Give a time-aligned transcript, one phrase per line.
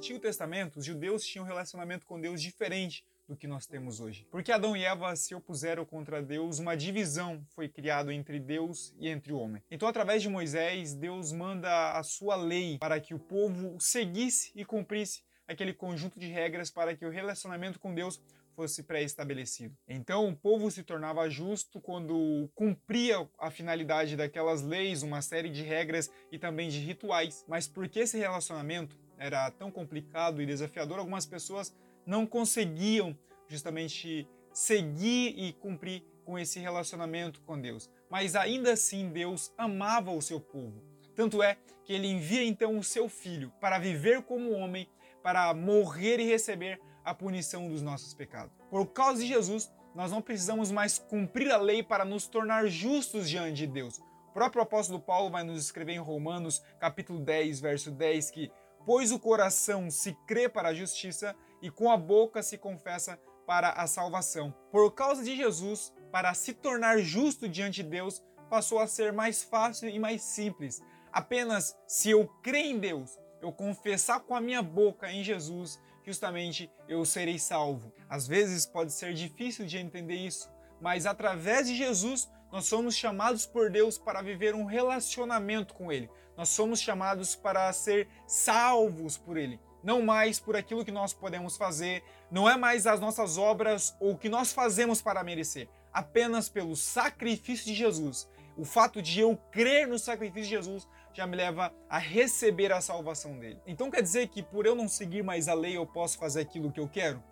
[0.00, 4.26] Antigo Testamento, os judeus tinham um relacionamento com Deus diferente do que nós temos hoje.
[4.30, 9.10] Porque Adão e Eva se opuseram contra Deus, uma divisão foi criada entre Deus e
[9.10, 9.62] entre o homem.
[9.70, 14.64] Então, através de Moisés, Deus manda a sua lei para que o povo seguisse e
[14.64, 18.18] cumprisse aquele conjunto de regras para que o relacionamento com Deus
[18.56, 19.76] fosse pré-estabelecido.
[19.86, 25.62] Então o povo se tornava justo quando cumpria a finalidade daquelas leis, uma série de
[25.62, 27.44] regras e também de rituais.
[27.46, 31.76] Mas porque esse relacionamento era tão complicado e desafiador, algumas pessoas
[32.06, 33.16] não conseguiam
[33.46, 37.90] justamente seguir e cumprir com esse relacionamento com Deus.
[38.08, 40.82] Mas ainda assim Deus amava o seu povo.
[41.14, 44.88] Tanto é que ele envia então o seu filho para viver como homem,
[45.22, 48.52] para morrer e receber a punição dos nossos pecados.
[48.70, 53.28] Por causa de Jesus, nós não precisamos mais cumprir a lei para nos tornar justos
[53.28, 53.98] diante de Deus.
[53.98, 58.50] O próprio apóstolo Paulo vai nos escrever em Romanos, capítulo 10, verso 10, que
[58.84, 63.70] pois o coração se crê para a justiça e com a boca se confessa para
[63.70, 64.54] a salvação.
[64.70, 69.42] Por causa de Jesus, para se tornar justo diante de Deus, passou a ser mais
[69.42, 70.82] fácil e mais simples.
[71.12, 76.70] Apenas se eu crer em Deus, eu confessar com a minha boca em Jesus, justamente
[76.88, 77.92] eu serei salvo.
[78.08, 80.50] Às vezes pode ser difícil de entender isso,
[80.80, 86.10] mas através de Jesus nós somos chamados por Deus para viver um relacionamento com Ele.
[86.36, 89.60] Nós somos chamados para ser salvos por Ele.
[89.82, 94.12] Não mais por aquilo que nós podemos fazer, não é mais as nossas obras ou
[94.12, 98.28] o que nós fazemos para merecer, apenas pelo sacrifício de Jesus.
[98.56, 102.80] O fato de eu crer no sacrifício de Jesus já me leva a receber a
[102.80, 103.60] salvação dele.
[103.66, 106.70] Então quer dizer que por eu não seguir mais a lei eu posso fazer aquilo
[106.70, 107.22] que eu quero?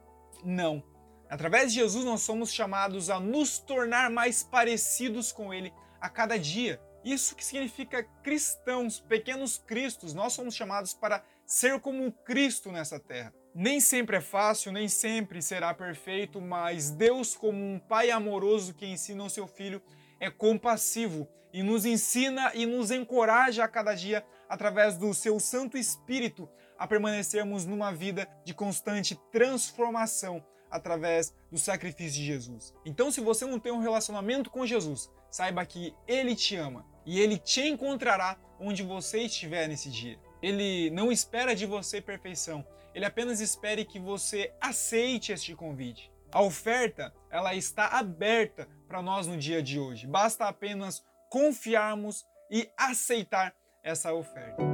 [0.45, 0.83] Não.
[1.29, 6.39] Através de Jesus nós somos chamados a nos tornar mais parecidos com ele a cada
[6.39, 6.81] dia.
[7.05, 10.15] Isso que significa cristãos, pequenos cristos.
[10.15, 13.33] Nós somos chamados para ser como um Cristo nessa terra.
[13.55, 18.87] Nem sempre é fácil, nem sempre será perfeito, mas Deus, como um pai amoroso que
[18.87, 19.83] ensina o seu filho,
[20.21, 25.77] é compassivo e nos ensina e nos encoraja a cada dia, através do seu Santo
[25.77, 32.75] Espírito, a permanecermos numa vida de constante transformação através do sacrifício de Jesus.
[32.85, 37.21] Então, se você não tem um relacionamento com Jesus, saiba que Ele te ama e
[37.21, 40.19] Ele te encontrará onde você estiver nesse dia.
[40.43, 42.65] Ele não espera de você perfeição,
[42.95, 46.11] ele apenas espera que você aceite este convite.
[46.33, 50.07] A oferta, ela está aberta para nós no dia de hoje.
[50.07, 54.68] Basta apenas confiarmos e aceitar essa oferta.